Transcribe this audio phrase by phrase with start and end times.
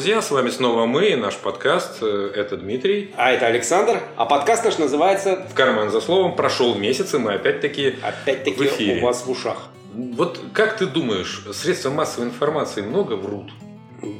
[0.00, 3.10] Друзья, с вами снова мы, наш подкаст, э, это Дмитрий.
[3.18, 6.36] А это Александр, а подкаст наш называется «В карман за словом».
[6.36, 9.02] Прошел месяц, и мы опять-таки Опять-таки в эфире.
[9.02, 9.68] у вас в ушах.
[9.92, 13.50] Вот как ты думаешь, средства массовой информации много врут?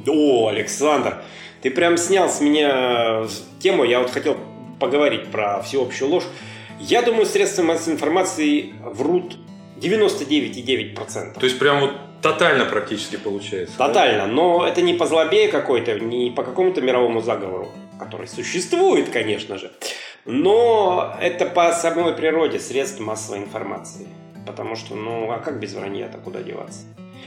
[0.05, 1.23] О, Александр,
[1.63, 3.25] ты прям снял с меня
[3.59, 4.37] тему, я вот хотел
[4.79, 6.25] поговорить про всеобщую ложь.
[6.79, 9.35] Я думаю, средства массовой информации врут
[9.77, 11.39] 99,9%.
[11.39, 13.75] То есть прям вот тотально практически получается.
[13.77, 13.87] да?
[13.87, 19.57] Тотально, но это не по злобе какой-то, не по какому-то мировому заговору, который существует, конечно
[19.57, 19.71] же,
[20.25, 24.07] но это по самой природе средств массовой информации.
[24.45, 26.79] Потому что, ну, а как без вранья-то куда деваться?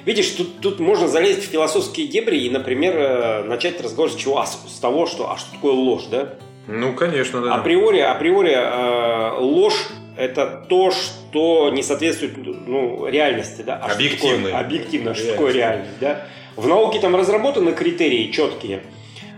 [0.05, 4.41] Видишь, тут, тут можно залезть в философские дебри и, например, э, начать разговор с чего?
[4.41, 6.35] А, с того, что, а что такое ложь, да?
[6.67, 7.55] Ну, конечно, да.
[7.55, 13.77] Априори, априори э, ложь это то, что не соответствует ну, реальности, да?
[13.77, 14.51] А что Объективной.
[14.53, 15.37] такое- объективно, что Реальности.
[15.37, 16.27] такое реальность, да?
[16.57, 18.83] В науке там разработаны критерии четкие,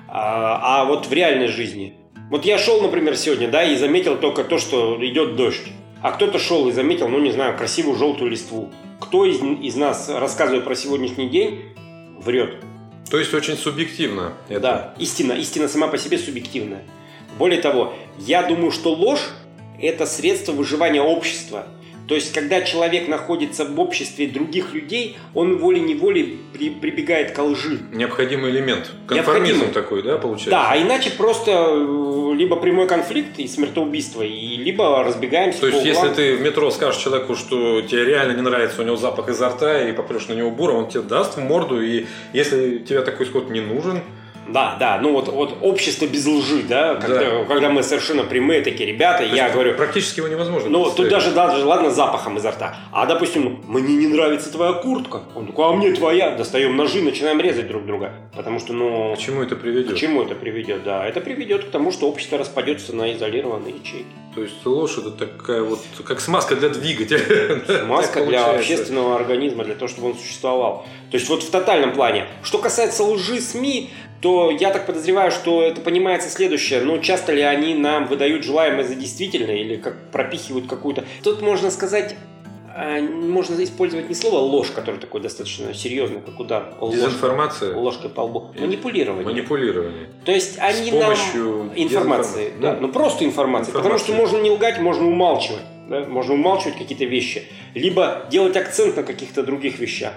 [0.08, 1.94] а, а вот в реальной жизни.
[2.30, 5.68] Вот я шел, например, сегодня, да, и заметил только то, что идет дождь.
[6.02, 8.70] А кто-то шел и заметил, ну, не знаю, красивую желтую листву.
[9.00, 11.62] Кто из, из нас, рассказывая про сегодняшний день,
[12.18, 12.56] врет?
[13.10, 14.32] То есть очень субъективно.
[14.48, 14.60] это.
[14.60, 16.82] Да, истина, истина сама по себе субъективная.
[17.38, 19.30] Более того, я думаю, что ложь–
[19.80, 21.66] это средство выживания общества.
[22.08, 27.80] То есть, когда человек находится в обществе других людей, он волей-неволей при- прибегает к лжи.
[27.92, 28.92] Необходимый элемент.
[29.08, 29.74] Конформизм Необходимый.
[29.74, 30.50] такой, да, получается?
[30.50, 35.84] Да, а иначе просто э, либо прямой конфликт и смертоубийство, и либо разбегаемся То есть,
[35.84, 39.48] если ты в метро скажешь человеку, что тебе реально не нравится у него запах изо
[39.48, 43.26] рта, и попрешь на него бура, он тебе даст в морду, и если тебе такой
[43.26, 44.00] исход не нужен,
[44.48, 47.44] Да, да, ну вот, вот общество без лжи, да, когда, Да.
[47.44, 50.68] когда мы совершенно прямые такие ребята, то я говорю, практически его невозможно.
[50.70, 52.76] Ну, тут даже, даже, ладно, запахом изо рта.
[52.92, 55.22] А, допустим, мне не нравится твоя куртка.
[55.34, 56.36] Он такой, а мне твоя.
[56.36, 58.12] Достаем ножи, начинаем резать друг друга.
[58.36, 59.94] Потому что, ну, К чему это приведет?
[59.94, 60.84] к чему это приведет?
[60.84, 64.06] Да, это приведет к тому, что общество распадется на изолированные ячейки.
[64.34, 67.16] То есть ложь это такая вот, как смазка для двигателя.
[68.16, 70.86] Так для общественного организма, для того, чтобы он существовал.
[71.10, 72.26] То есть вот в тотальном плане.
[72.42, 73.90] Что касается лжи СМИ,
[74.20, 76.80] то я так подозреваю, что это понимается следующее.
[76.80, 81.04] Ну, часто ли они нам выдают желаемое за действительное или как пропихивают какую-то...
[81.22, 82.16] Тут можно сказать,
[82.78, 86.74] а, можно использовать не слово ложь, которое такое достаточно серьезное, как удар.
[86.78, 88.50] Ложь- Дезинформация, Ложкой по лбу.
[88.58, 89.24] Манипулирование.
[89.24, 90.08] манипулирование.
[90.26, 94.36] То есть они С помощью нам информации, да, Ну, ну просто информации, потому что можно
[94.38, 97.44] не лгать, можно умалчивать, да, можно умалчивать какие-то вещи,
[97.74, 100.12] либо делать акцент на каких-то других вещах,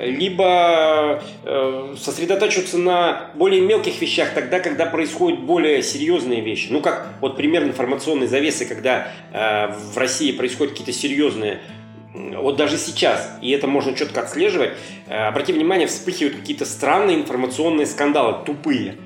[0.00, 6.68] либо э, сосредотачиваться на более мелких вещах тогда, когда происходят более серьезные вещи.
[6.70, 11.60] Ну как вот пример информационной завесы, когда э, в России происходят какие-то серьезные
[12.12, 14.72] вот даже сейчас, и это можно четко отслеживать,
[15.06, 18.96] э, обрати внимание, вспыхивают какие-то странные информационные скандалы, тупые.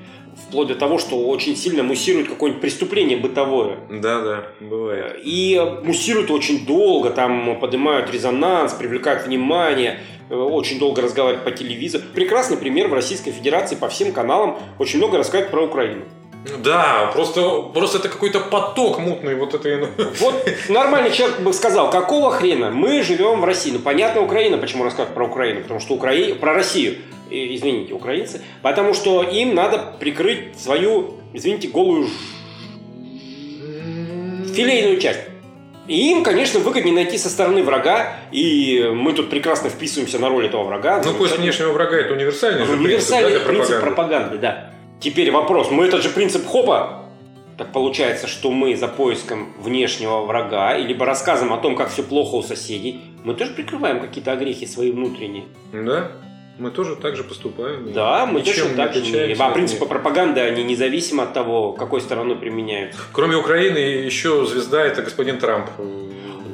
[0.47, 3.77] Вплоть до того, что очень сильно муссирует какое-нибудь преступление бытовое.
[3.89, 5.17] Да, да, бывает.
[5.23, 9.99] И муссируют очень долго, там поднимают резонанс, привлекают внимание,
[10.29, 12.03] очень долго разговаривают по телевизору.
[12.13, 16.05] Прекрасный пример в Российской Федерации по всем каналам очень много рассказывают про Украину.
[16.47, 19.77] Ну Да, просто, просто это какой-то поток мутный вот этой...
[19.77, 19.87] ну,
[20.19, 23.71] Вот нормальный человек бы сказал, какого хрена мы живем в России?
[23.71, 26.97] Ну, понятно, Украина, почему рассказывают про Украину, потому что Украина, про Россию,
[27.31, 32.09] э, извините, украинцы, потому что им надо прикрыть свою, извините, голую
[34.53, 35.21] филейную часть.
[35.87, 40.47] И им, конечно, выгоднее найти со стороны врага, и мы тут прекрасно вписываемся на роль
[40.47, 41.01] этого врага.
[41.05, 44.37] Ну, поиск внешнего врага это универсальный Универсальный принцип, да, принцип пропаганды.
[44.37, 44.71] да.
[44.99, 45.69] Теперь вопрос.
[45.69, 47.01] Мы этот же принцип хопа.
[47.57, 52.03] Так получается, что мы за поиском внешнего врага, и либо рассказом о том, как все
[52.03, 55.45] плохо у соседей, мы тоже прикрываем какие-то огрехи свои внутренние.
[55.71, 56.11] Да,
[56.57, 57.91] мы тоже так же поступаем.
[57.93, 59.35] Да, мы точно так же.
[59.37, 62.99] А принципы пропаганды, они независимо от того, какой стороной применяются.
[63.11, 65.69] Кроме Украины, еще звезда это господин Трамп.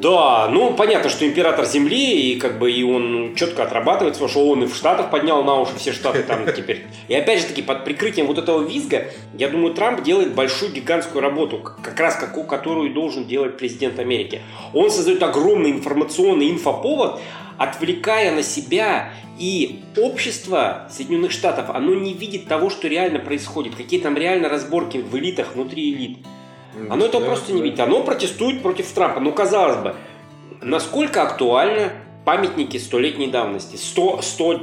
[0.02, 4.50] Да, ну понятно, что император Земли, и как бы и он четко отрабатывает свое, что
[4.50, 6.88] он и в Штатах поднял на уши все Штаты там теперь.
[7.08, 11.22] И опять же таки, под прикрытием вот этого визга, я думаю, Трамп делает большую гигантскую
[11.22, 14.42] работу, как раз какую, которую должен делать президент Америки.
[14.74, 17.20] Он создает огромный информационный инфоповод,
[17.60, 24.00] отвлекая на себя и общество Соединенных Штатов, оно не видит того, что реально происходит, какие
[24.00, 26.18] там реально разборки в элитах, внутри элит.
[26.90, 27.80] Оно этого Да, просто не видит.
[27.80, 29.20] Оно протестует против Трампа.
[29.20, 29.96] Ну, казалось бы,
[30.62, 31.92] насколько актуальны
[32.26, 33.76] памятники столетней давности?
[33.76, 34.62] 100, 100,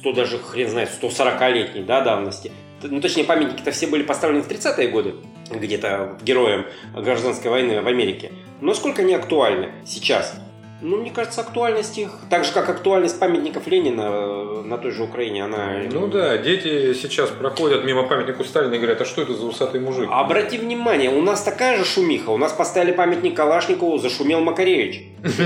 [0.00, 2.52] 100 даже, хрен знает, 140-летней да, давности.
[2.82, 5.16] Ну, точнее, памятники-то все были поставлены в 30-е годы,
[5.50, 6.64] где-то героям
[6.94, 8.32] гражданской войны в Америке.
[8.60, 10.34] Но сколько они актуальны сейчас?
[10.80, 15.02] Ну, мне кажется, актуальность их, так же как актуальность памятников Ленина э, на той же
[15.02, 15.72] Украине, она...
[15.90, 19.80] Ну да, дети сейчас проходят мимо памятнику Сталина и говорят, а что это за усатый
[19.80, 20.08] мужик?
[20.08, 22.30] Обрати внимание, у нас такая же шумиха.
[22.30, 25.02] У нас поставили памятник Калашникову, зашумел Макаревич.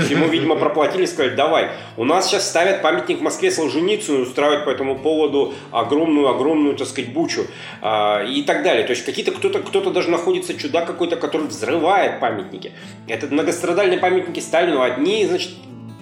[0.09, 1.69] Ему, видимо, проплатили, сказали, давай.
[1.97, 7.11] У нас сейчас ставят памятник в Москве Солженицыну, устраивают по этому поводу огромную-огромную, так сказать,
[7.11, 7.47] бучу
[7.81, 8.85] а, и так далее.
[8.85, 12.73] То есть какие-то кто-то, кто-то даже находится чудак какой-то, который взрывает памятники.
[13.07, 14.81] Это многострадальные памятники Сталину.
[14.81, 15.51] Одни, значит,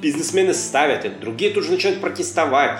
[0.02, 2.80] бизнесмены ставят это, другие тут же начинают протестовать.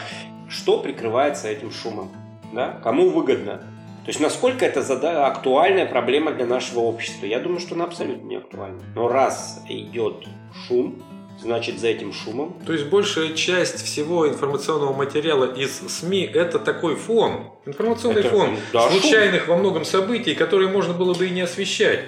[0.50, 2.12] Что прикрывается этим шумом?
[2.52, 2.80] Да?
[2.84, 3.58] Кому выгодно?
[4.04, 7.26] То есть насколько это зада- актуальная проблема для нашего общества?
[7.26, 8.82] Я думаю, что она абсолютно не актуальна.
[8.96, 10.26] Но раз идет
[10.68, 11.02] шум,
[11.40, 16.96] значит за этим шумом То есть большая часть всего информационного материала из СМИ это такой
[16.96, 21.42] фон, информационный Это, фон да, случайных во многом событий, которые можно было бы и не
[21.42, 22.06] освещать.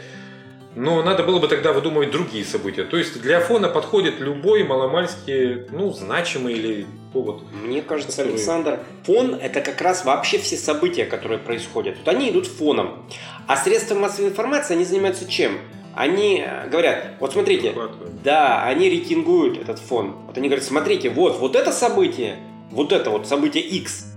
[0.75, 2.83] Но надо было бы тогда выдумывать другие события.
[2.83, 7.43] То есть для фона подходит любой маломальски, ну, значимый или повод.
[7.51, 11.97] Мне кажется, Александр, фон– это как раз вообще все события, которые происходят.
[11.97, 13.07] Вот они идут фоном.
[13.47, 15.59] А средства массовой информации, они занимаются чем?
[15.95, 17.75] Они э, говорят, вот смотрите,
[18.23, 20.15] да, они рейтингуют этот фон.
[20.25, 22.37] Вот они говорят, смотрите, вот, вот это событие,
[22.71, 24.12] вот это вот событие X,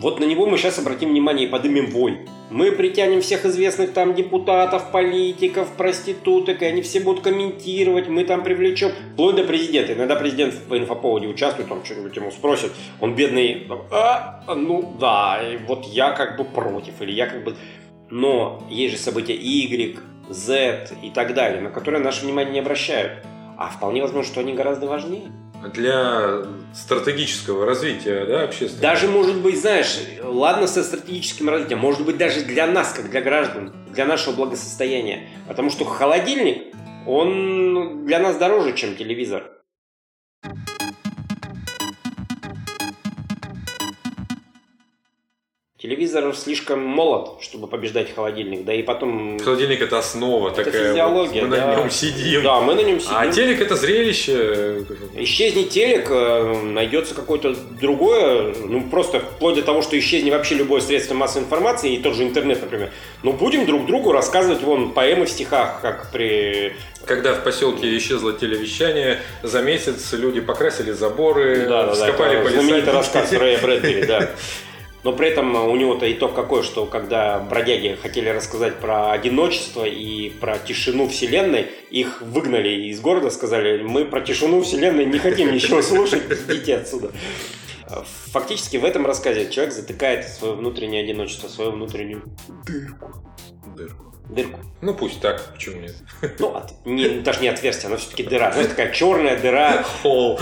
[0.00, 2.20] вот на него мы сейчас обратим внимание и подымем вой.
[2.50, 8.42] Мы притянем всех известных там депутатов, политиков, проституток, и они все будут комментировать, мы там
[8.42, 9.92] привлечем, вплоть до президента.
[9.92, 15.58] Иногда президент в инфоповоде участвует, там что-нибудь ему спросят, он бедный, а, ну да, и
[15.58, 17.54] вот я как бы против, или я как бы...
[18.08, 19.98] Но есть же события Y,
[20.30, 23.24] Z и так далее, на которые наше внимание не обращают.
[23.58, 25.30] А вполне возможно, что они гораздо важнее.
[25.74, 26.42] Для
[26.74, 28.80] стратегического развития да, общественного.
[28.80, 33.20] Даже, может быть, знаешь, ладно со стратегическим развитием, может быть, даже для нас, как для
[33.20, 35.28] граждан, для нашего благосостояния.
[35.48, 36.74] Потому что холодильник,
[37.06, 39.50] он для нас дороже, чем телевизор.
[45.90, 49.40] Телевизор слишком молод, чтобы побеждать холодильник, да и потом...
[49.40, 50.92] Холодильник это основа Это такая.
[50.92, 51.66] физиология, вот, мы да.
[51.66, 52.44] на нем сидим.
[52.44, 53.16] Да, мы на нем сидим.
[53.16, 54.84] А телек это зрелище.
[55.16, 60.80] Исчезнет телек, э, найдется какое-то другое, ну просто вплоть до того, что исчезнет вообще любое
[60.80, 62.92] средство массовой информации, и тот же интернет, например.
[63.24, 66.76] Но будем друг другу рассказывать вон поэмы в стихах, как при...
[67.04, 73.32] Когда в поселке исчезло телевещание, за месяц люди покрасили заборы, Да-да-да, вскопали это знаменитый рассказ
[73.32, 74.30] Рэя Брэдбери, да.
[75.02, 80.28] Но при этом у него-то итог какой, что когда бродяги хотели рассказать про одиночество и
[80.28, 85.80] про тишину Вселенной, их выгнали из города, сказали, мы про тишину Вселенной не хотим ничего
[85.80, 87.12] слушать, идите отсюда.
[88.32, 92.22] Фактически в этом рассказе человек затыкает свое внутреннее одиночество, свою внутреннюю
[93.74, 94.14] Дырку.
[94.28, 94.60] дырку.
[94.82, 95.94] Ну пусть так, почему нет?
[96.38, 98.52] Ну, от- не, даже не отверстие, она все-таки дыра.
[98.52, 100.38] Знаешь, такая черная дыра, Холл.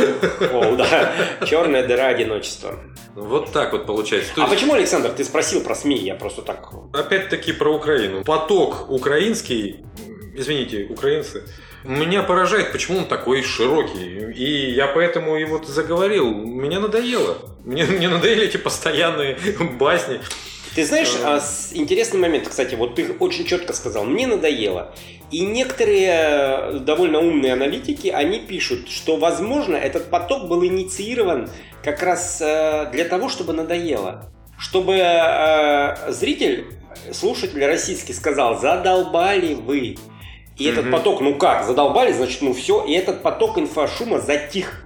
[0.53, 1.13] о, да,
[1.47, 2.79] черная дыра одиночества.
[3.19, 4.33] Вот так вот получается.
[4.35, 5.97] То А есть, почему, Александр, ты спросил про СМИ?
[5.99, 6.69] Я просто так...
[6.93, 8.23] Опять-таки про Украину.
[8.25, 9.85] Поток украинский,
[10.35, 11.43] извините, украинцы,
[11.85, 14.33] меня поражает, почему он такой широкий.
[14.33, 16.33] И я поэтому и вот заговорил.
[16.33, 17.39] Меня надоело.
[17.65, 19.37] Мне, мне надоели эти постоянные
[19.79, 20.21] басни.
[20.75, 24.95] Ты знаешь, а, с- интересный момент, кстати, вот ты очень четко сказал, мне надоело.
[25.31, 31.51] И некоторые э, довольно умные аналитики, они пишут, что, возможно, этот поток был инициирован
[31.83, 34.33] как раз э, для того, чтобы надоело.
[34.59, 36.67] Чтобы э, зритель,
[37.13, 39.97] слушатель российский сказал, задолбали вы.
[40.57, 40.93] И этот Мгм.
[40.93, 44.85] поток, ну как, задолбали, значит, ну все, и этот поток инфошума затих.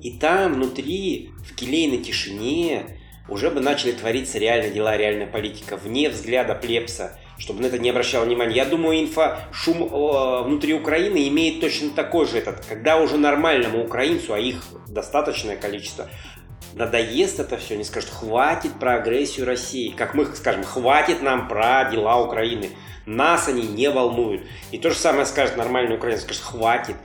[0.00, 6.08] И там, внутри, в келейной тишине, уже бы начали твориться реальные дела, реальная политика, вне
[6.08, 8.56] взгляда плебса, чтобы на это не обращало внимания.
[8.56, 14.34] Я думаю, инфошум э, внутри Украины имеет точно такой же этот, когда уже нормальному украинцу,
[14.34, 16.08] а их достаточное количество,
[16.74, 21.88] надоест это все, они скажут, хватит про агрессию России, как мы скажем, хватит нам про
[21.90, 22.70] дела Украины.
[23.06, 24.42] Нас они не волнуют.
[24.70, 26.96] И то же самое скажет нормальный украинец, скажет, хватит.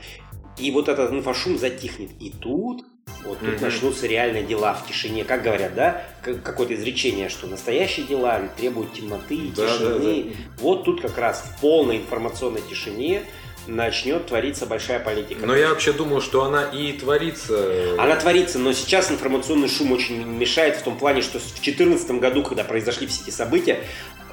[0.58, 2.12] И вот этот инфошум затихнет.
[2.22, 2.86] И тут,
[3.26, 3.62] вот тут Мгм.
[3.62, 5.24] начнутся реальные дела в тишине.
[5.24, 6.04] Как говорят, да?
[6.22, 10.34] Как- Какое-то изречение, что настоящие дела требуют темноты и Да, тишины.
[10.58, 13.24] Вот тут как раз в полной информационной тишине
[13.68, 15.46] начнет твориться большая политика.
[15.46, 17.96] Но я вообще думаю, что она и творится.
[18.00, 22.42] Она творится, но сейчас информационный шум очень мешает в том плане, что в 2014 году,
[22.44, 23.80] когда произошли все эти события,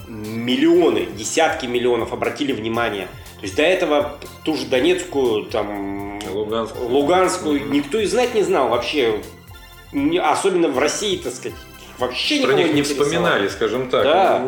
[0.09, 3.09] миллионы, десятки миллионов обратили внимание.
[3.37, 5.96] То есть до этого ту же Донецкую, там,
[6.47, 6.89] Луганскую.
[6.89, 9.21] Луганскую никто и знать не знал вообще.
[10.23, 11.57] Особенно в России, так сказать.
[11.99, 14.05] вообще Про них не вспоминали, скажем так.
[14.05, 14.39] Да.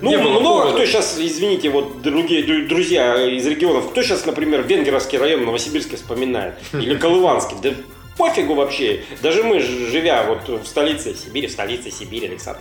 [0.00, 0.72] Не Ну, было много повода.
[0.76, 6.54] кто сейчас, извините, вот другие друзья из регионов, кто сейчас, например, Венгеровский район Новосибирска вспоминает?
[6.72, 7.56] Или Колыванский?
[7.62, 7.70] Да
[8.18, 9.00] пофигу вообще.
[9.22, 12.60] Даже мы, живя вот в столице Сибири, в столице Сибири, Александр,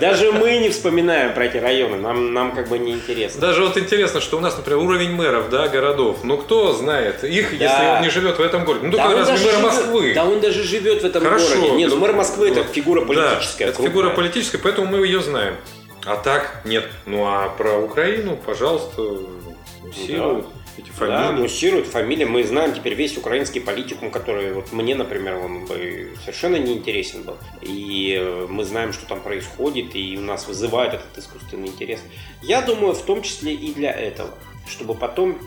[0.00, 3.40] даже мы не вспоминаем про эти районы, нам, нам как бы не интересно.
[3.40, 6.18] Даже вот интересно, что у нас, например, уровень мэров, да, городов.
[6.22, 7.94] Ну, кто знает их, если Да.
[7.96, 8.86] он не живет в этом городе?
[8.86, 10.12] Ну, только он разве мэр живет- Москвы?
[10.14, 11.56] Да он даже живет в этом Хорошо.
[11.56, 11.70] городе.
[11.76, 12.70] Не, ну мэр Москвы это Вот.
[12.72, 13.64] фигура политическая.
[13.64, 13.90] Да, это крупная.
[13.90, 15.56] фигура политическая, поэтому мы ее знаем.
[16.04, 16.84] А так нет.
[17.06, 19.02] Ну а про Украину, пожалуйста,
[19.82, 20.46] муссируют
[20.78, 20.92] эти Да,
[21.28, 21.42] фамилии.
[21.42, 22.24] муссируют фамилии.
[22.24, 27.22] Мы знаем теперь весь украинский политикум, который вот мне, например, он бы совершенно не интересен
[27.22, 27.36] был.
[27.62, 32.00] И э, мы знаем, что там происходит, и у нас вызывает этот искусственный интерес.
[32.42, 34.30] Я думаю, в том числе и для этого,
[34.68, 35.38] чтобы потом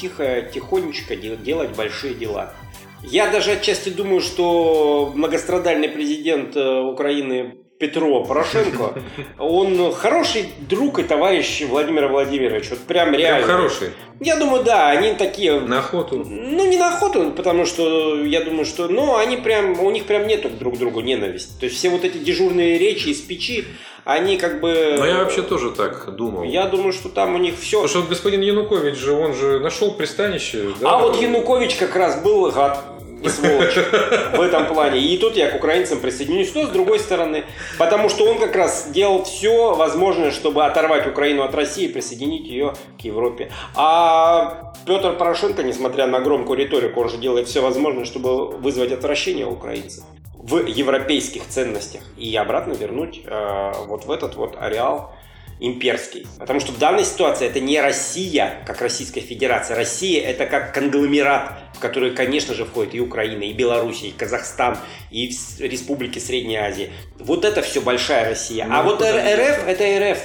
[0.00, 2.54] тихо, тихонечко де- делать большие дела.
[3.02, 8.94] Я даже отчасти думаю, что многострадальный президент э, Украины Петро Порошенко,
[9.38, 12.70] он хороший друг и товарищ Владимира Владимировича.
[12.70, 13.46] Вот прям Прям реально.
[13.46, 13.90] хороший.
[14.18, 15.60] Я думаю, да, они такие...
[15.60, 16.24] На охоту.
[16.26, 18.88] Ну, не на охоту, потому что я думаю, что...
[18.88, 19.78] Но они прям...
[19.78, 21.52] У них прям нету друг к другу ненависти.
[21.60, 23.66] То есть все вот эти дежурные речи из печи,
[24.06, 24.94] они как бы...
[24.98, 26.44] Но я вообще тоже так думал.
[26.44, 27.82] Я думаю, что там у них все...
[27.82, 30.70] Потому что господин Янукович же, он же нашел пристанище.
[30.80, 30.92] да?
[30.92, 32.82] А вот Янукович как раз был гад
[33.26, 35.00] и сволочь в этом плане.
[35.00, 37.44] И тут я к украинцам присоединюсь, но с другой стороны,
[37.78, 42.46] потому что он как раз делал все возможное, чтобы оторвать Украину от России и присоединить
[42.46, 43.50] ее к Европе.
[43.74, 49.46] А Петр Порошенко, несмотря на громкую риторику, он же делает все возможное, чтобы вызвать отвращение
[49.46, 50.04] украинцев
[50.38, 55.12] в европейских ценностях и обратно вернуть э, вот в этот вот ареал
[55.60, 56.26] имперский.
[56.38, 59.76] Потому что в данной ситуации это не Россия, как Российская Федерация.
[59.76, 64.78] Россия это как конгломерат, в который, конечно же, входит и Украина, и Белоруссия, и Казахстан,
[65.10, 66.90] и республики Средней Азии.
[67.18, 68.64] Вот это все большая Россия.
[68.70, 70.18] а Ну, вот куда Р- РФ это РФ.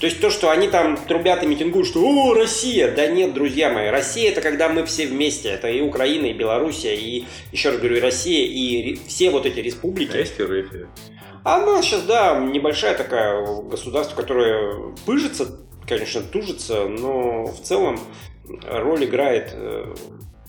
[0.00, 3.70] То есть то, что они там трубят и митингуют, что «О, Россия!» Да нет, друзья
[3.70, 5.48] мои, Россия это когда мы все вместе.
[5.48, 9.58] Это и Украина, и Белоруссия, и, еще раз говорю, и Россия, и все вот эти
[9.58, 10.14] республики.
[10.14, 10.34] А есть.
[11.44, 17.98] А Она сейчас, да, небольшая такая государство, которое пыжится, конечно, тужится, но в целом
[18.68, 19.94] роль играет э,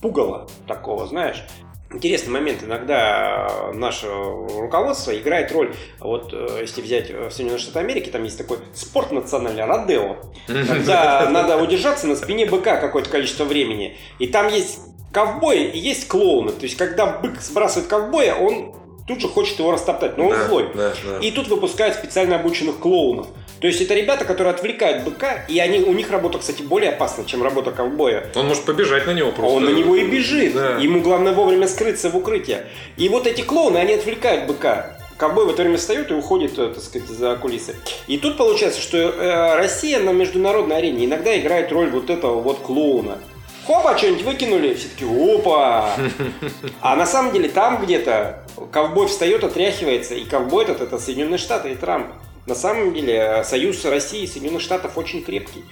[0.00, 1.44] пугало такого, знаешь.
[1.92, 2.62] Интересный момент.
[2.62, 8.38] Иногда наше руководство играет роль, вот э, если взять э, Соединенные Штаты Америки, там есть
[8.38, 13.96] такой спорт национальный, родео, когда надо удержаться на спине быка какое-то количество времени.
[14.20, 14.78] И там есть
[15.12, 16.52] ковбои и есть клоуны.
[16.52, 18.74] То есть, когда бык сбрасывает ковбоя, он
[19.10, 20.68] тут же хочет его растоптать, но он Да, злой.
[20.72, 21.18] да, да.
[21.18, 23.26] И тут выпускают специально обученных клоунов.
[23.60, 27.24] То есть это ребята, которые отвлекают быка, и они, у них работа, кстати, более опасна,
[27.24, 28.28] чем работа ковбоя.
[28.36, 29.56] Он может побежать на него просто.
[29.56, 30.54] он на него и бежит.
[30.54, 30.76] Да.
[30.76, 32.66] Ему главное вовремя скрыться в укрытие.
[32.96, 34.96] И вот эти клоуны, они отвлекают быка.
[35.16, 37.74] Ковбой в это время встает и уходит, э, так сказать, за кулисы.
[38.06, 42.60] И тут получается, что э, Россия на международной арене иногда играет роль вот этого вот
[42.60, 43.18] клоуна.
[43.66, 45.90] Хопа, что-нибудь выкинули, все таки опа.
[46.80, 48.39] А на самом деле там где-то
[48.72, 52.08] ковбой встает, отряхивается, и ковбой этот это Соединенные Штаты и Трамп.
[52.46, 55.64] На самом деле э, союз России и Соединенных Штатов очень крепкий.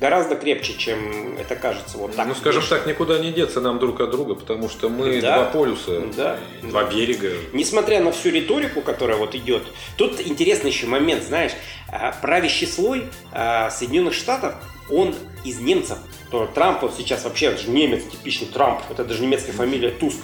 [0.00, 1.98] Гораздо крепче, чем это кажется.
[1.98, 2.26] Вот так.
[2.26, 5.36] ну, скажем так, никуда не деться нам друг от друга, потому что мы Да.
[5.36, 6.38] два полюса, Да.
[6.62, 7.30] два берега.
[7.52, 9.62] Несмотря на всю риторику, которая вот идет,
[9.96, 11.52] тут интересный еще момент, знаешь,
[11.90, 14.56] а, правящий слой а, Соединенных Штатов,
[14.90, 15.98] он из немцев.
[16.30, 20.14] То Трамп вот сейчас вообще это же немец, типичный Трамп, это даже немецкая фамилия Туз.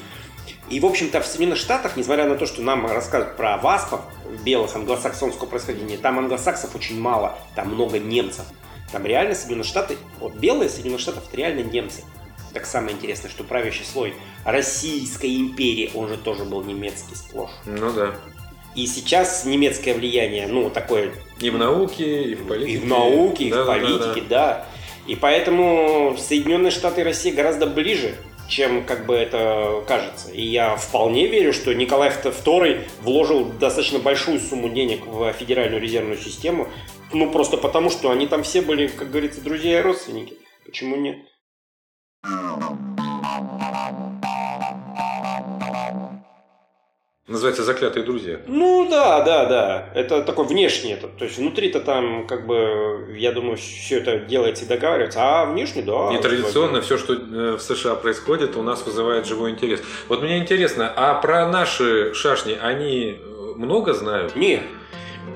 [0.71, 4.01] И, в общем-то, в Соединенных Штатах, несмотря на то, что нам рассказывают про васпов,
[4.45, 8.45] белых англосаксонского происхождения, там англосаксов очень мало, там много немцев.
[8.93, 12.03] Там реально Соединенные Штаты, вот белые Соединенных Штатов, это реально немцы.
[12.53, 17.51] Так самое интересное, что правящий слой Российской империи, он же тоже был немецкий сплошь.
[17.67, 18.15] Ну да.
[18.75, 22.73] И сейчас немецкое влияние, ну, такое И в науке, и в политике.
[22.73, 24.29] и в науке, и Да, в да, да, политике, да.
[24.29, 24.67] да.
[25.07, 28.17] И поэтому Соединенные Штаты и Россия гораздо ближе,
[28.51, 30.31] чем как бы это кажется.
[30.31, 36.19] И я вполне верю, что Николай II вложил достаточно большую сумму денег в Федеральную резервную
[36.19, 36.69] систему,
[37.13, 40.37] ну просто потому, что они там все были, как говорится, друзья и родственники.
[40.67, 41.17] Почему нет?
[47.31, 48.41] Называется «Заклятые друзья».
[48.49, 49.89] Ну да, да, да.
[49.95, 51.17] Это такой внешний этот.
[51.17, 55.83] То есть внутри-то там, как бы, я думаю, все это делается и договаривается, а внешне,
[55.83, 56.13] да.
[56.13, 59.81] И традиционно все, что э, в США происходит, у нас вызывает живой интерес.
[60.09, 64.35] Вот мне интересно, а про наши шашни они э, много знают?
[64.35, 64.63] Не.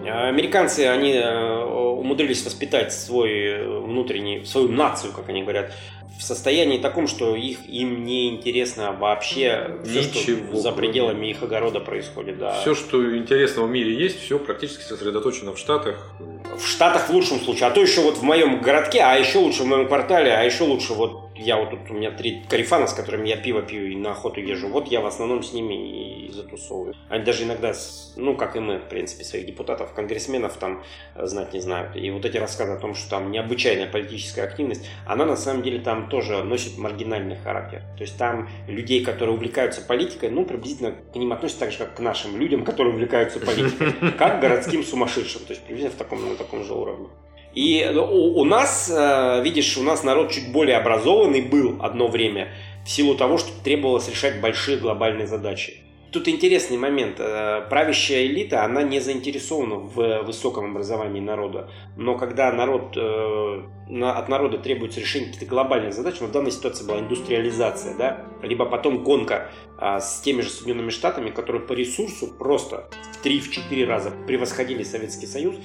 [0.05, 5.73] Американцы, они э, умудрились воспитать свой внутренний, свою нацию, как они говорят,
[6.19, 11.81] в состоянии таком, что их им не интересно вообще все, что за пределами их огорода
[11.81, 12.39] происходит.
[12.39, 12.61] Да.
[12.61, 16.13] Все, что интересного в мире есть, все практически сосредоточено в Штатах.
[16.57, 19.65] В Штатах в лучшем случае, а то еще вот в моем городке, а еще лучше
[19.65, 22.93] в моем квартале, а еще лучше вот я вот тут, у меня три карифана, с
[22.93, 24.69] которыми я пиво пью и на охоту езжу.
[24.69, 26.95] Вот я в основном с ними и затусовываю.
[27.09, 27.73] Они даже иногда,
[28.17, 31.97] ну, как и мы, в принципе, своих депутатов, конгрессменов там э, знать не знают.
[31.97, 35.81] И вот эти рассказы о том, что там необычайная политическая активность, она на самом деле
[35.81, 37.83] там тоже носит маргинальный характер.
[37.97, 41.97] То есть там людей, которые увлекаются политикой, ну, приблизительно к ним относятся так же, как
[41.97, 45.43] к нашим людям, которые увлекаются политикой, как к городским сумасшедшим.
[45.43, 47.09] То есть приблизительно в таком, на таком же уровне.
[47.55, 52.09] И ну, у, у нас, э, видишь, у нас народ чуть более образованный был одно
[52.09, 52.49] время
[52.85, 55.75] в силу того, что требовалось решать большие глобальные задачи.
[56.15, 57.17] Тут интересный момент.
[57.19, 61.69] Э, правящая элита, она не заинтересована в высоком образовании народа.
[61.97, 63.63] Но когда народ, э,
[64.01, 68.65] от народа требуется решение каких-то глобальных задач, но в данной ситуации была индустриализация, да, либо
[68.65, 72.89] потом гонка а, с теми же Соединенными Штатами, которые по ресурсу просто
[73.21, 75.57] в 3-4 раза превосходили Советский Союз,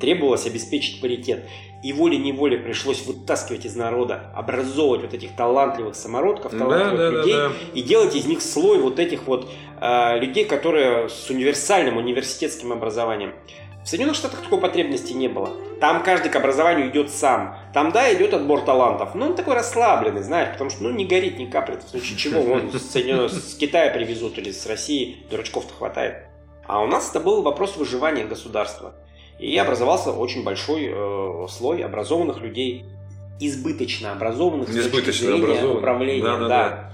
[0.00, 1.46] требовалось обеспечить паритет.
[1.82, 7.48] И волей-неволей пришлось вытаскивать из народа, образовывать вот этих талантливых самородков, талантливых да, людей да,
[7.48, 9.48] да, и делать из них слой вот этих вот
[9.80, 13.32] э, людей, которые с универсальным университетским образованием.
[13.84, 15.50] В Соединенных Штатах такой потребности не было.
[15.80, 17.56] Там каждый к образованию идет сам.
[17.72, 19.14] Там, да, идет отбор талантов.
[19.14, 21.84] Но он такой расслабленный, знаешь, потому что, ну, не горит, не капает.
[21.84, 25.24] В случае чего, он с, с Китая привезут или с России.
[25.30, 26.26] Дурачков-то хватает.
[26.66, 28.94] А у нас это был вопрос выживания государства.
[29.38, 32.84] И образовался очень большой э, слой образованных людей,
[33.40, 36.22] избыточно образованных избыточно с точки зрения управления.
[36.22, 36.48] Да, да, да.
[36.48, 36.92] да.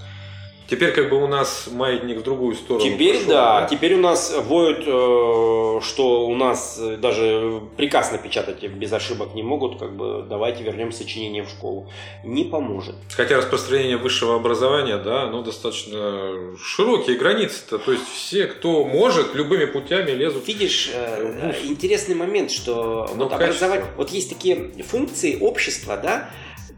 [0.67, 2.89] Теперь как бы у нас маятник в другую сторону.
[2.89, 8.63] Теперь пошел, да, да, теперь у нас воют, э, что у нас даже приказ напечатать
[8.63, 11.91] без ошибок не могут, как бы давайте вернем сочинение в школу.
[12.23, 12.95] Не поможет.
[13.15, 17.77] Хотя распространение высшего образования, да, оно достаточно широкие границы-то.
[17.77, 20.47] То есть все, кто может, любыми путями лезут.
[20.47, 26.29] Видишь, э, интересный момент, что Но вот образование, вот есть такие функции общества, да,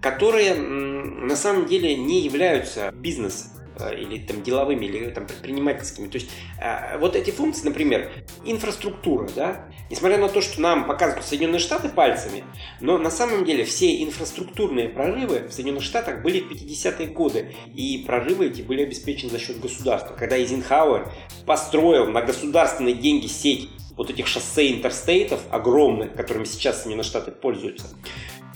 [0.02, 3.57] которые на самом деле не являются бизнесом Э,
[3.92, 6.08] или там деловыми, или там предпринимательскими.
[6.08, 6.30] То есть
[6.62, 8.10] э, вот эти функции, например,
[8.46, 12.44] инфраструктура, да, несмотря на то, что нам показывают Соединенные Штаты пальцами,
[12.80, 18.04] но на самом деле все инфраструктурные прорывы в Соединенных Штатах были в 50-е годы, и
[18.06, 20.14] прорывы эти были обеспечены за счет государства.
[20.14, 21.12] Когда Эйзенхауэр
[21.46, 27.88] построил на государственные деньги сеть вот этих шоссе интерстейтов огромных, которыми сейчас Соединенные Штаты пользуются,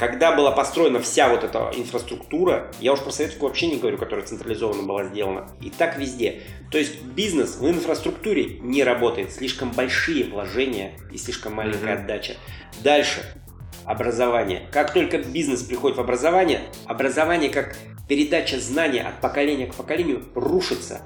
[0.02, 4.26] когда была построена вся вот эта инфраструктура, я уж про советскую вообще не говорю, которая
[4.26, 6.42] централизованно была сделана, и так везде.
[6.72, 12.02] То есть бизнес в инфраструктуре не работает, слишком большие вложения и слишком маленькая mm-hmm.
[12.02, 12.38] отдача.
[12.84, 13.22] Дальше
[13.86, 14.68] образование.
[14.72, 17.78] Как только бизнес приходит в образование, образование как
[18.10, 21.02] передача знания от поколения к поколению рушится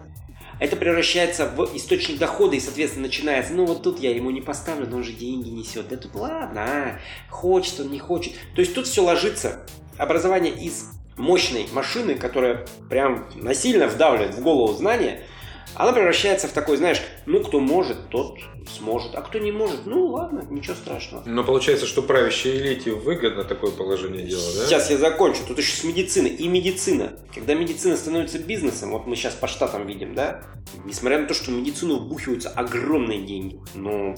[0.60, 4.88] это превращается в источник дохода и, соответственно, начинается, ну вот тут я ему не поставлю,
[4.88, 5.88] но он же деньги несет.
[5.90, 8.34] Да тут ладно, а, хочет он, не хочет.
[8.56, 9.66] То есть тут все ложится.
[9.98, 15.22] Образование из мощной машины, которая прям насильно вдавливает в голову знания–
[15.74, 18.40] она превращается в такой, знаешь, ну, кто может, тот
[18.78, 21.24] сможет, а кто не может, ну, ладно, ничего страшного.
[21.26, 24.66] Но получается, что правящей элите выгодно такое положение дела, да?
[24.66, 26.28] Сейчас я закончу, тут еще с медицины.
[26.28, 27.14] И медицина.
[27.34, 30.44] Когда медицина становится бизнесом, вот мы сейчас по штатам видим, да,
[30.86, 34.16] несмотря на то, что в медицину вбухиваются огромные деньги, но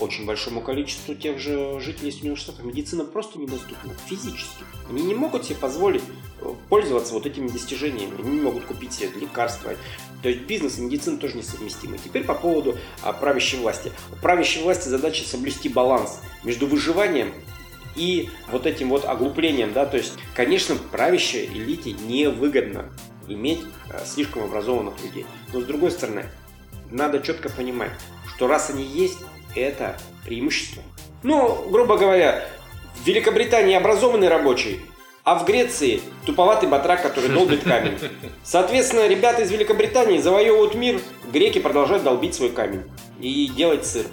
[0.00, 4.64] очень большому количеству тех же жителей Штатов медицина просто недоступна физически.
[4.90, 6.02] Они не могут себе позволить
[6.40, 9.74] э, пользоваться вот этими достижениями, они не могут купить себе лекарства.
[10.22, 11.98] То есть бизнес и медицина тоже несовместимы.
[11.98, 13.92] Теперь по поводу а, правящей власти.
[14.12, 17.32] У правящей власти задача соблюсти баланс между выживанием
[17.94, 22.90] и вот этим вот оглуплением, да, то есть, конечно, правящей элите невыгодно
[23.28, 25.24] иметь а, слишком образованных людей.
[25.52, 26.26] Но с другой стороны,
[26.90, 27.92] надо четко понимать,
[28.34, 29.18] что раз они есть,
[29.56, 30.82] это преимущество.
[31.22, 32.44] Ну, грубо говоря,
[32.94, 34.80] в Великобритании образованный рабочий,
[35.24, 37.98] а в Греции туповатый батрак, который долбит камень.
[38.44, 41.00] Соответственно, ребята из Великобритании завоевывают мир,
[41.32, 42.84] греки продолжают долбить свой камень
[43.20, 44.06] и делать сыр.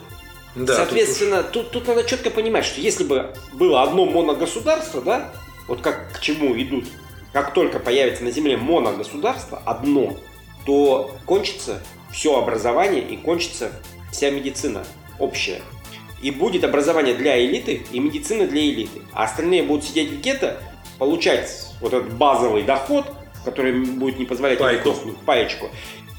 [0.55, 5.31] Да, Соответственно, тут, тут, тут надо четко понимать, что если бы было одно моногосударство, да,
[5.67, 6.85] вот как к чему идут,
[7.31, 10.17] как только появится на Земле моногосударство, одно,
[10.65, 13.71] то кончится все образование и кончится
[14.11, 14.85] вся медицина
[15.19, 15.61] общее.
[16.21, 19.01] И будет образование для элиты и медицина для элиты.
[19.11, 20.61] А остальные будут сидеть в гетто,
[20.97, 21.49] получать
[21.81, 23.05] вот этот базовый доход,
[23.43, 24.89] который будет не позволять Пайку.
[24.89, 25.69] им паечку.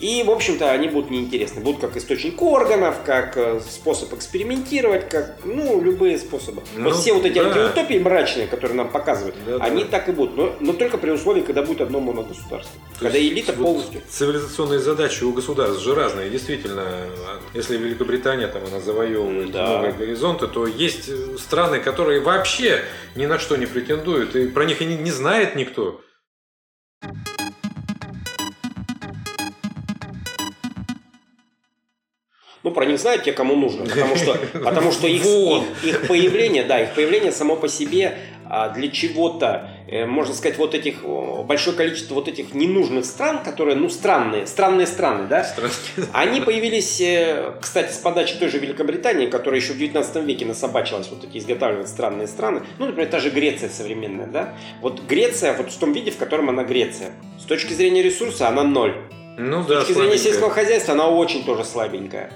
[0.05, 1.63] И, в общем-то, они будут неинтересны.
[1.63, 6.63] Будут как источник органов, как э, способ экспериментировать, как, ну, любые способы.
[6.77, 7.47] Ну, вот все вот эти да.
[7.47, 9.65] антиутопии мрачные, которые нам показывают, Да, да.
[9.65, 10.37] они так и будут.
[10.37, 12.79] Но, но только при условии, когда будет одно моногосударство.
[12.99, 14.03] То Когда элита вот полностью...
[14.07, 16.29] Цивилизационные задачи у государств же разные.
[16.29, 17.07] Действительно,
[17.55, 19.69] если Великобритания там она завоевывает Да.
[19.69, 22.85] новые горизонты, то есть э, страны, которые вообще
[23.17, 26.03] ни на что не претендуют, и про них и не, не знает никто.
[32.65, 36.65] Ну, про них знают те, кому нужно, потому что, потому что их, их, их появление,
[36.65, 41.05] да, их появление само по себе а, для чего-то, э, можно сказать, вот этих,
[41.45, 45.71] большое количество вот этих ненужных стран, которые, ну, странные, странные страны, да, Страны.
[46.13, 51.09] Они появились, э, кстати, с подачи той же Великобритании, которая еще в 19 веке насобачилась
[51.11, 52.63] вот эти изготавливать странные страны.
[52.79, 54.55] Ну, например, та же Греция современная, да?
[54.81, 57.11] Вот Греция, вот в том виде, в котором она Греция.
[57.39, 58.95] С точки зрения ресурса она ноль.
[59.37, 62.33] Ну С да, точки зрения сельского хозяйства она очень тоже слабенькая.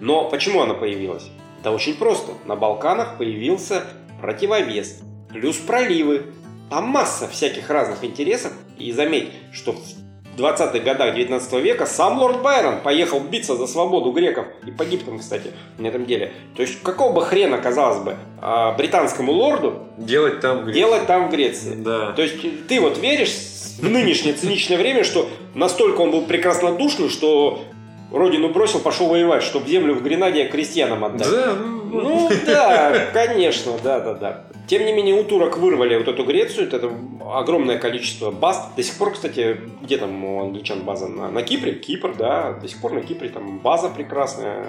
[0.00, 1.24] Но почему она появилась?
[1.62, 2.32] Да очень просто.
[2.46, 3.84] На Балканах появился
[4.20, 5.00] противовес.
[5.30, 6.26] Плюс проливы.
[6.70, 8.52] Там масса всяких разных интересов.
[8.78, 14.12] И заметь, что в 20-х годах 19 века сам лорд Байрон поехал биться за свободу
[14.12, 14.46] греков.
[14.66, 16.32] И погиб там, кстати, на этом деле.
[16.56, 21.28] То есть какого бы хрена, казалось бы, а, британскому лорду Делать там где- делать там
[21.28, 21.74] в Греции?
[21.74, 22.12] Да.
[22.12, 23.34] То есть ты вот веришь
[23.80, 27.64] в нынешнее циничное время, что настолько он был прекраснодушный, что
[28.12, 31.30] родину бросил, пошел воевать, чтобы землю в Гренаде крестьянам отдать.
[31.30, 34.44] Да, ну, Ну да, конечно, да, да, да.
[34.66, 36.92] Тем не менее, у турок вырвали вот эту Грецию, это
[37.34, 38.70] огромное количество баз.
[38.76, 41.08] До сих пор, кстати, где там у англичан база?
[41.08, 41.74] На, на Кипре?
[41.74, 44.66] Кипр, да, до сих пор на Кипре там база прекрасная.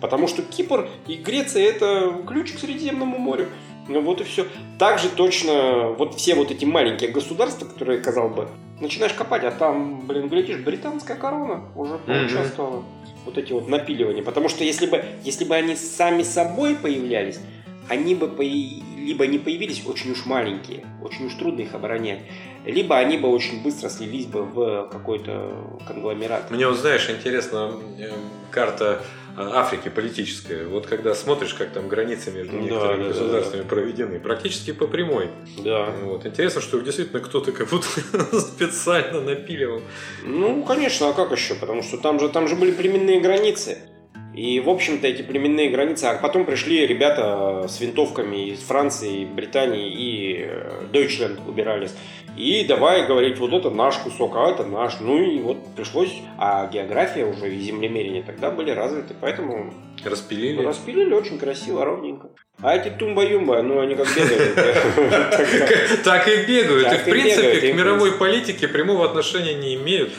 [0.00, 3.46] Потому что Кипр и Греция это ключ к Средиземному морю.
[3.86, 4.46] Ну вот и все.
[4.78, 8.48] Также точно вот все вот эти маленькие государства, которые, казалось бы,
[8.84, 12.84] начинаешь копать, а там, блин, глядишь, британская корона уже поучаствовала.
[13.24, 14.22] Вот эти вот напиливания.
[14.22, 17.40] Потому что если бы, если бы они сами собой появлялись,
[17.88, 22.20] они бы пои- либо не появились очень уж маленькие, очень уж трудно их оборонять,
[22.64, 26.50] либо они бы очень быстро слились бы в какой-то конгломерат.
[26.50, 28.10] Мне вот, знаешь, интересно, э,
[28.50, 29.02] карта
[29.36, 30.66] Африки политическая.
[30.66, 34.86] Вот когда смотришь, как там границы между Да, некоторыми да, да, государствами проведены, практически по
[34.86, 35.30] прямой.
[35.58, 35.90] Да.
[36.02, 36.26] Вот.
[36.26, 37.86] Интересно, что действительно кто-то как будто
[38.40, 39.82] специально напиливал.
[40.22, 41.54] Ну, конечно, а как еще?
[41.54, 43.78] Потому что там же, там же были племенные границы.
[44.34, 46.04] И, в общем-то, эти племенные границы...
[46.04, 51.94] А потом пришли ребята с винтовками из Франции, Британии и э, Deutschland убирались.
[52.36, 54.98] И давай говорить, вот это наш кусок, а это наш.
[55.00, 56.12] Ну и вот пришлось...
[56.36, 59.72] А география уже и землемерение тогда были развиты, поэтому
[60.04, 60.62] Распилили.
[60.62, 62.28] распилили очень красиво, ровненько.
[62.60, 64.54] А эти тумба-юмба, ну они как бегают.
[66.04, 66.92] Так и бегают.
[66.92, 70.12] И, в принципе, к мировой политике прямого отношения не имеют.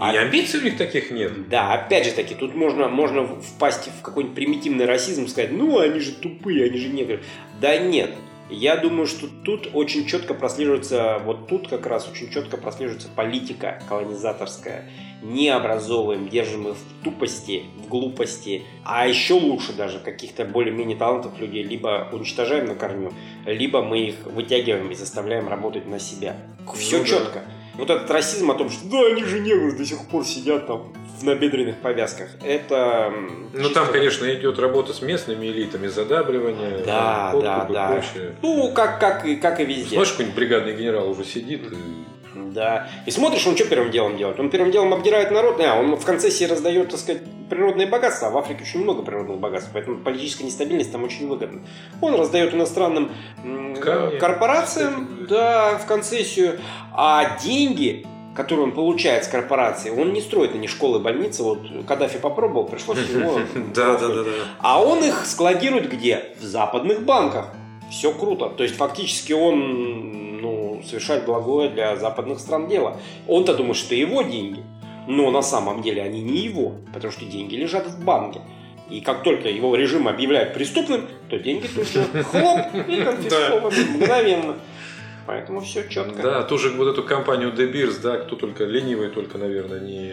[0.00, 1.48] А- И амбиций у них таких нет.
[1.48, 6.00] Да, опять же таки, тут можно, можно впасть в какой-нибудь примитивный расизм, сказать, ну, они
[6.00, 7.22] же тупые, они же негры.
[7.60, 8.10] Да нет,
[8.48, 13.80] я думаю, что тут очень четко прослеживается, вот тут как раз очень четко прослеживается политика
[13.88, 14.90] колонизаторская.
[15.22, 21.38] Не образовываем, держим их в тупости, в глупости, а еще лучше даже каких-то более-менее талантов
[21.38, 23.12] людей либо уничтожаем на корню,
[23.44, 26.36] либо мы их вытягиваем и заставляем работать на себя.
[26.74, 27.42] Все Ну да.
[27.80, 30.92] Вот этот расизм о том, что да, они же негры до сих пор сидят там
[31.18, 32.28] в набедренных повязках.
[32.44, 33.12] Это...
[33.52, 37.88] Ну, чисто- там, конечно, идет работа с местными элитами, задабривание, Да, подкуп да, и да.
[37.92, 38.36] прочее.
[38.42, 39.94] Ну, как, как, и, как и везде.
[39.96, 41.62] Смотришь, какой-нибудь бригадный генерал уже сидит.
[41.72, 41.76] и-
[42.34, 42.88] Да.
[43.06, 44.38] И смотришь, он что первым делом делает?
[44.38, 48.30] Он первым делом обдирает народ, а, он в концессии раздает, так сказать, природные богатства, а
[48.30, 51.62] в Африке очень много природных богатств, поэтому политическая нестабильность там очень выгодна.
[52.00, 53.10] Он раздает иностранным
[53.80, 54.18] Камни.
[54.18, 56.60] корпорациям, да, в концессию,
[56.92, 61.42] а деньги, которые он получает с корпорации, он не строит на них школы, больницы.
[61.42, 63.40] Вот Каддафи попробовал, пришлось его...
[63.74, 64.24] Да, да, да.
[64.60, 66.36] А он их складирует где?
[66.38, 67.52] В западных банках.
[67.90, 68.50] Все круто.
[68.50, 70.29] То есть фактически он
[70.80, 72.98] ну, совершает благое для западных стран дело.
[73.26, 74.62] Он-то думает, что его деньги.
[75.06, 78.40] Но на самом деле они не его, потому что деньги лежат в банке.
[78.90, 84.56] И как только его режим объявляет преступным, то деньги тут же хлоп и конфискованы мгновенно.
[85.26, 86.22] Поэтому все четко.
[86.22, 90.12] Да, ту же вот эту компанию De Beers, да, кто только ленивый только, наверное, не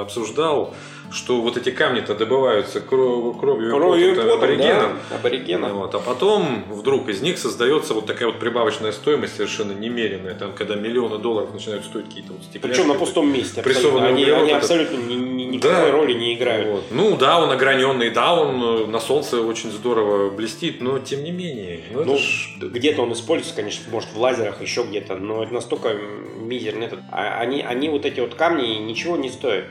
[0.00, 0.74] обсуждал,
[1.12, 4.92] что вот эти камни-то добываются кровью, кровью, Кровью и потом аборигенов.
[5.10, 5.68] да, аборигена.
[5.74, 10.34] Вот, а потом вдруг из них создается вот такая вот прибавочная стоимость совершенно немеренная.
[10.34, 12.76] Там, когда миллионы долларов начинают стоить какие-то вот стекляшки.
[12.76, 13.60] Причем на пустом месте.
[13.60, 14.06] абсолютно.
[14.06, 14.62] Они, углерод они этот.
[14.62, 15.90] абсолютно ни- ни- никакой Да.
[15.92, 16.66] роли не играют.
[16.68, 16.84] Вот.
[16.90, 21.30] Ну да, он ограненный, да, он э, на солнце очень здорово блестит, но тем не
[21.30, 21.80] менее.
[21.92, 25.94] Ну, Ну, ж- где-то он используется, конечно, может, в лазерах, еще где-то, но это настолько
[26.38, 27.00] мизерный этот.
[27.10, 29.64] А они, они вот эти вот камни ничего не стоят.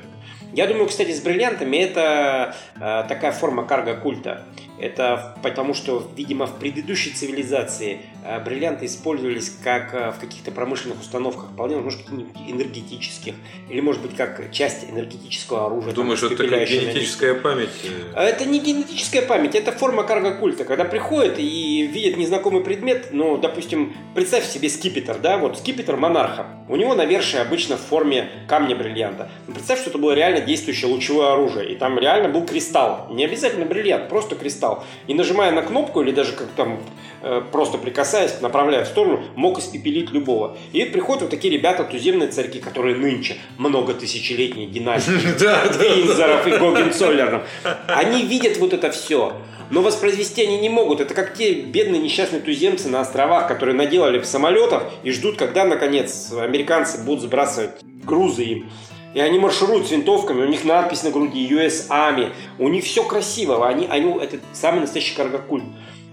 [0.54, 4.44] Я думаю, кстати, с бриллиантами это э, такая форма карго-культа.
[4.82, 11.00] Это потому, что, видимо, в предыдущей цивилизации э, бриллианты использовались как э, в каких-то промышленных
[11.00, 13.36] установках, вполне возможно, каких-нибудь энергетических,
[13.70, 15.94] или, может быть, как часть энергетического оружия.
[15.94, 17.70] Думаешь, что это такая генетическая память?
[18.16, 20.66] Это не генетическая память, это форма карго-культа.
[20.66, 26.48] Когда приходят и видят незнакомый предмет, ну, допустим, представь себе скипетр, да, вот скипетр монарха.
[26.68, 29.30] У него навершие обычно в форме камня бриллианта.
[29.46, 33.08] Ну, представь, что это было реально действующее лучевое оружие, и там реально был кристалл.
[33.12, 34.84] Не обязательно бриллиант, просто кристалл стал.
[35.08, 36.80] И нажимая на кнопку или даже как там
[37.22, 40.58] э, просто прикасаясь, направляя в сторону, мог испепелить любого.
[40.74, 45.12] И приходят вот такие ребята, туземные царьки, которые нынче много тысячелетней династии
[46.02, 47.44] Винзоров и Гогенцоллеров.
[47.88, 49.34] Они видят вот это все.
[49.70, 51.00] Но воспроизвести они не могут.
[51.00, 56.34] Это как те бедные несчастные туземцы на островах, которые наделали самолетов и ждут, когда, наконец,
[56.34, 57.72] американцы будут сбрасывать
[58.04, 58.70] грузы им.
[59.14, 63.04] И они маршируют с винтовками, у них надпись на груди US Army, у них все
[63.04, 65.64] красиво, они, они, это самый настоящий каргокульт.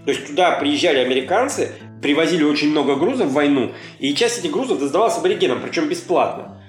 [0.04, 4.80] То есть туда приезжали американцы, привозили очень много грузов в войну, и часть этих грузов
[4.80, 6.60] сдавалась аборигенам, причем бесплатно.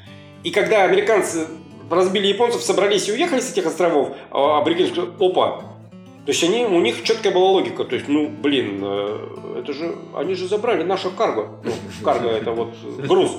[0.43, 1.47] И когда американцы
[1.89, 5.63] разбили японцев, собрались и уехали с этих островов, а аборигены сказали, опа,
[6.29, 7.83] то есть они, у них четкая была логика.
[7.85, 11.59] То есть, ну, блин, э, это же, они же забрали нашу карго.
[11.63, 11.71] Ну,
[12.03, 13.37] карго это вот груз.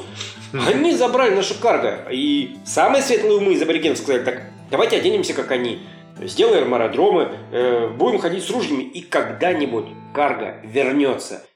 [0.52, 2.08] Они забрали нашу карго.
[2.10, 5.78] И самые светлые умы из аборигенов сказали, так, давайте оденемся, как они.
[6.20, 11.46] Сделаем аэродромы, э, будем ходить с ружьями, и когда-нибудь карго вернется.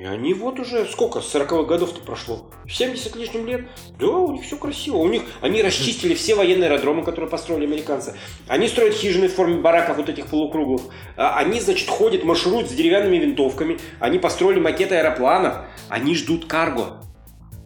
[0.00, 2.50] И они вот уже сколько, с 40-х годов-то прошло?
[2.66, 3.68] 70 лишним лет?
[3.98, 4.96] Да, у них все красиво.
[4.96, 8.16] У них, они расчистили все военные аэродромы, которые построили американцы.
[8.48, 10.80] Они строят хижины в форме бараков вот этих полукруглых.
[11.18, 13.78] А они, значит, ходят, маршируют с деревянными винтовками.
[13.98, 15.66] Они построили макеты аэропланов.
[15.90, 17.02] Они ждут карго.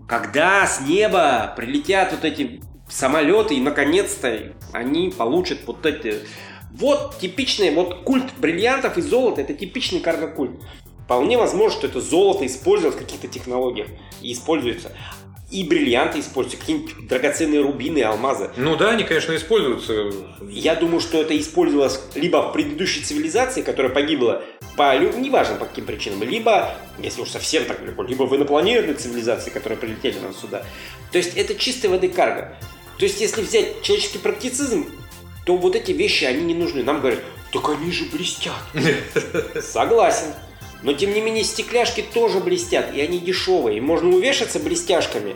[0.09, 6.17] Когда с неба прилетят вот эти самолеты, и наконец-то они получат вот эти...
[6.73, 10.61] Вот типичный, вот культ бриллиантов и золота, это типичный карго-культ.
[11.05, 13.89] Вполне возможно, что это золото используют в каких-то технологиях
[14.23, 14.93] и используется.
[15.51, 18.51] И бриллианты используются, какие-нибудь драгоценные рубины, алмазы.
[18.57, 20.11] Ну да, они, конечно, используются.
[20.49, 24.43] Я думаю, что это использовалось либо в предыдущей цивилизации, которая погибла
[24.77, 29.51] по, неважно по каким причинам, либо, если уж совсем так далеко, либо в инопланетной цивилизации,
[29.51, 30.65] которые прилетели нам сюда.
[31.13, 32.57] То есть это чистой воды карго.
[32.99, 34.87] То есть если взять человеческий практицизм,
[35.45, 36.83] то вот эти вещи, они не нужны.
[36.83, 37.21] Нам говорят,
[37.53, 38.55] так они же блестят.
[39.63, 40.29] Согласен.
[40.85, 43.79] Но тем не менее стекляшки тоже блестят, и они дешевые.
[43.79, 45.35] И можно увешаться блестяшками.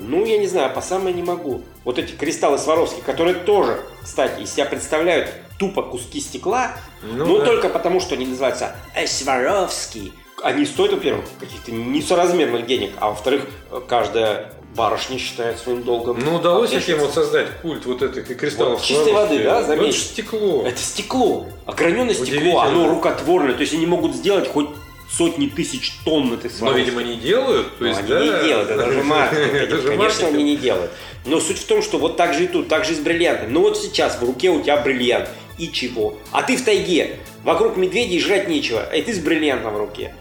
[0.00, 1.62] Ну, я не знаю, по самое не могу.
[1.84, 7.38] Вот эти кристаллы Сваровски, которые тоже, кстати, из себя представляют тупо куски стекла, ну, но
[7.38, 7.46] да.
[7.46, 10.12] только потому, что они называются Сваровский.
[10.42, 13.46] Они стоят, во-первых, каких-то несоразмерных денег, а во-вторых,
[13.88, 16.18] каждая барышня считает своим долгом.
[16.24, 18.78] Ну, удалось этим вот создать культ вот этих кристаллов.
[18.78, 19.82] Вот, чистой воды, да, заметь.
[19.82, 20.62] Ну, это стекло.
[20.66, 21.46] Это стекло.
[21.66, 23.54] Ограненное стекло, оно рукотворное.
[23.54, 24.68] То есть они могут сделать хоть
[25.10, 26.76] сотни тысяч тонн этих сварок.
[26.76, 27.78] Но, видимо, не делают.
[27.78, 28.20] То есть, они да.
[28.20, 29.84] не делают, это же маркетинг.
[29.86, 30.90] Конечно, они не делают.
[31.24, 33.50] Но суть в том, что вот так же и тут, так же и с бриллиантами.
[33.50, 35.28] Ну вот сейчас в руке у тебя бриллиант.
[35.58, 36.18] И чего?
[36.30, 37.16] А ты в тайге.
[37.42, 38.88] Вокруг медведей жрать нечего.
[38.94, 40.14] И ты с бриллиантом в руке.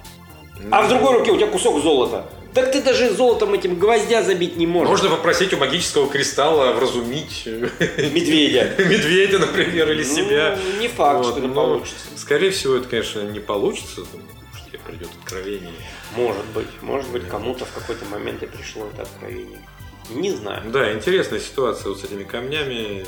[0.71, 2.26] А в другой руке у тебя кусок золота.
[2.54, 4.89] Так ты даже золотом этим гвоздя забить не можешь.
[4.89, 8.73] Можно попросить у магического кристалла вразумить медведя.
[8.80, 10.58] Медведя, например, или ну, себя.
[10.80, 12.08] Не факт, что это получится.
[12.15, 14.02] Скорее всего, это, конечно, не получится
[14.88, 15.73] придет откровение.
[16.15, 19.60] Может быть, может быть, кому-то в какой-то момент и пришло это откровение.
[20.10, 20.71] Не знаю.
[20.71, 23.06] Да, интересная ситуация вот с этими камнями.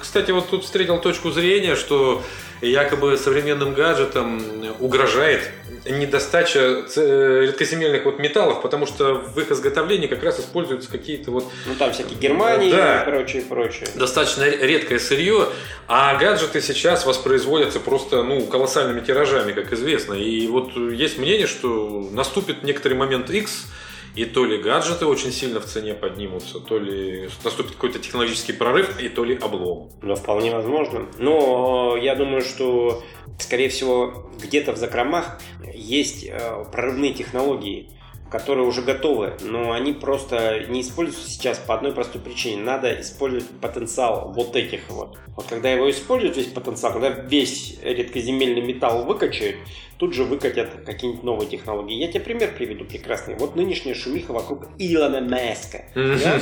[0.00, 2.22] Кстати, вот тут встретил точку зрения, что
[2.62, 4.42] якобы современным гаджетам
[4.80, 5.50] угрожает
[5.84, 11.50] недостача редкоземельных вот металлов, потому что в их изготовлении как раз используются какие-то вот...
[11.66, 13.88] Ну там всякие Германии да, и прочее, прочее.
[13.94, 15.48] Достаточно редкое сырье,
[15.88, 20.14] а гаджеты сейчас воспроизводятся просто ну, колоссальными тиражами, как известно.
[20.14, 23.66] И вот есть мнение, что наступит некоторый момент X,
[24.14, 29.00] и то ли гаджеты очень сильно в цене поднимутся, то ли наступит какой-то технологический прорыв,
[29.00, 29.90] и то ли облом.
[30.02, 31.06] Ну, вполне возможно.
[31.18, 33.02] Но я думаю, что,
[33.38, 35.40] скорее всего, где-то в закромах
[35.74, 37.88] есть э, прорывные технологии,
[38.30, 42.62] которые уже готовы, но они просто не используются сейчас по одной простой причине.
[42.62, 45.18] Надо использовать потенциал вот этих вот.
[45.36, 49.56] Вот когда его используют, весь потенциал, когда весь редкоземельный металл выкачают,
[50.02, 51.94] тут же выкатят какие-нибудь новые технологии.
[51.94, 53.36] Я тебе пример приведу прекрасный.
[53.36, 55.84] Вот нынешняя шумиха вокруг Илона Маска.
[55.94, 56.40] да?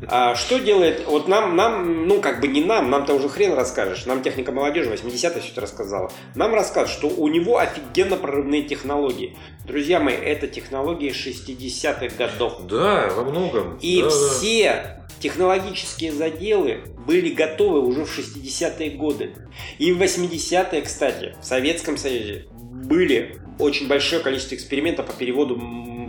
[0.08, 4.06] А что делает, вот нам, нам, ну как бы не нам, нам-то уже хрен расскажешь,
[4.06, 6.10] нам техника молодежи 80-е все это рассказала.
[6.34, 9.36] Нам расскажут, что у него офигенно прорывные технологии.
[9.66, 12.66] Друзья мои, это технологии 60-х годов.
[12.68, 13.76] Да, во многом.
[13.82, 14.10] И Да, да.
[14.10, 19.34] все технологические заделы были готовы уже в 60-е годы.
[19.78, 22.46] И в 80-е, кстати, в Советском Союзе
[22.82, 25.56] были очень большое количество экспериментов по переводу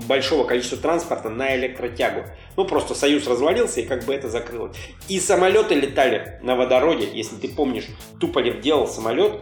[0.07, 2.25] большого количества транспорта на электротягу.
[2.57, 4.75] Ну, просто Союз развалился, и как бы это закрылось.
[5.07, 7.85] И самолеты летали на водороде, если ты помнишь,
[8.19, 9.39] Туполев делал самолет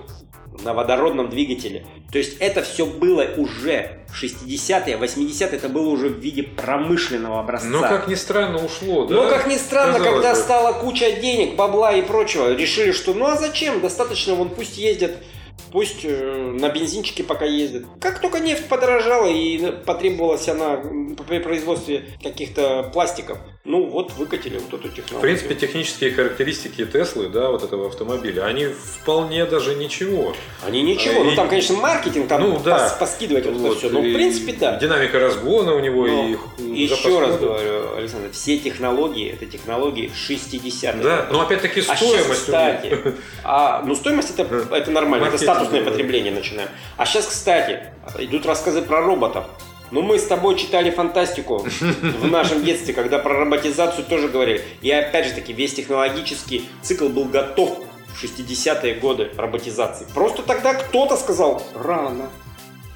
[0.64, 1.86] на водородном двигателе.
[2.12, 7.40] То есть это все было уже в 60-е, 80-е, это было уже в виде промышленного
[7.40, 7.70] образца.
[7.70, 9.16] Но, как ни странно, ушло, да?
[9.16, 10.40] Но, как ни странно, Казалось когда бы.
[10.40, 13.80] стала куча денег, бабла и прочего, решили, что ну а зачем?
[13.80, 15.18] Достаточно, вон пусть ездят,
[15.72, 17.86] пусть э, на бензинчике пока ездят.
[18.00, 20.78] Как только нефть подорожала и потребовалась она
[21.28, 25.20] при производстве каких-то пластиков, ну вот выкатили вот эту технологию.
[25.20, 30.34] В принципе, технические характеристики Теслы, да, вот этого автомобиля, они вполне даже ничего.
[30.66, 32.88] Они ничего, И- ну там, конечно, маркетинг, там Ну, да.
[32.88, 34.78] пос- поскидывать вот, это Вот, все, но в принципе да.
[34.78, 41.04] Динамика разгона у него Но и Еще раз говорю, Александр, все технологии, это технологии 60-х.
[41.04, 42.16] Да, но опять-таки А стоимость.
[42.16, 42.38] сейчас, у них.
[42.38, 42.98] кстати,
[43.44, 45.92] а, ну стоимость это, это нормально, это Маркетинг, статусное да.
[45.92, 46.70] потребление начинаем.
[46.98, 47.80] А сейчас, кстати,
[48.18, 49.46] идут рассказы про роботов.
[49.92, 54.64] Ну, мы с тобой читали фантастику в нашем детстве, когда про роботизацию тоже говорили.
[54.82, 57.78] И опять же таки, весь технологический цикл был готов
[58.08, 60.08] в 60-е годы роботизации.
[60.14, 62.30] Просто тогда кто-то сказал рано.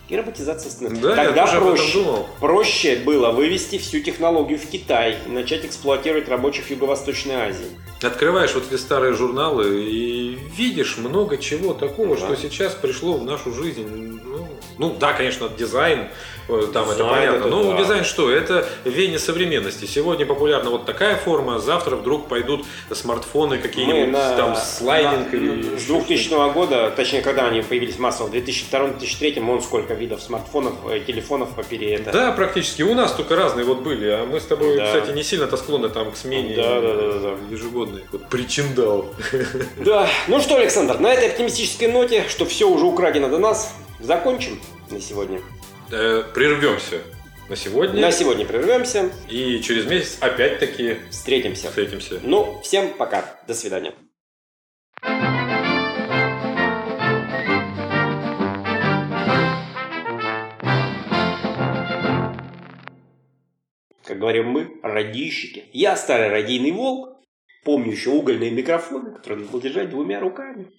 [0.07, 1.01] И роботизация остановилась.
[1.01, 1.93] Да, я тогда этом проще.
[1.93, 2.27] думал.
[2.39, 7.65] Проще было вывести всю технологию в Китай и начать эксплуатировать рабочих в Юго-Восточной Азии.
[8.03, 12.21] Открываешь вот эти старые журналы и видишь много чего такого, Да.
[12.27, 14.19] что сейчас пришло в нашу жизнь.
[14.23, 16.09] Ну, ну, да, конечно, дизайн,
[16.49, 17.37] э, там это Дизайн понятно.
[17.37, 17.77] это Но да.
[17.77, 18.29] дизайн что?
[18.29, 19.85] Это веяние современности.
[19.85, 25.35] Сегодня популярна вот такая форма, завтра вдруг пойдут смартфоны какие-нибудь, Мы на- там слайдинг на-
[25.37, 25.77] или...
[25.77, 30.99] С 2000 года, точнее, когда они появились массово, в 2002-2003, вон сколько видов смартфонов, э,
[30.99, 32.03] телефонов поперед.
[32.12, 32.84] Да, практически.
[32.84, 34.86] У нас только разные вот были, а мы с тобой, Да.
[34.86, 37.36] кстати, не сильно-то склонны там к смене Да, да, да, да, да.
[37.51, 38.03] ежегодной.
[38.12, 39.13] Вот причиндал.
[39.77, 40.08] Да.
[40.27, 44.60] Ну что, Александр, на этой оптимистической ноте, что все уже украдено до нас, закончим
[44.91, 45.41] на сегодня.
[45.91, 46.99] Э, Прервемся
[47.49, 48.01] на сегодня.
[48.01, 51.67] На сегодня прервемся, И через месяц опять-таки встретимся.
[51.67, 52.19] встретимся.
[52.23, 53.39] Ну, всем пока.
[53.47, 53.93] До свидания.
[64.15, 65.65] Как говорим мы, радийщики.
[65.73, 67.19] Я старый радийный волк,
[67.65, 70.71] помню еще угольные микрофоны, которые надо держать двумя руками.